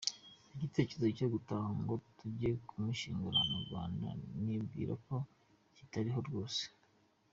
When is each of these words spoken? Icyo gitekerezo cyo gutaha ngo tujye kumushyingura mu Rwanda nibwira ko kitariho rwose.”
Icyo 0.45 0.57
gitekerezo 0.61 1.07
cyo 1.17 1.27
gutaha 1.33 1.67
ngo 1.81 1.93
tujye 2.17 2.49
kumushyingura 2.67 3.39
mu 3.49 3.57
Rwanda 3.65 4.07
nibwira 4.43 4.93
ko 5.05 5.15
kitariho 5.77 6.21
rwose.” 6.29 6.63